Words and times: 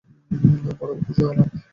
বড়ো 0.79 0.93
খুশি 1.03 1.21
হলেম। 1.27 1.49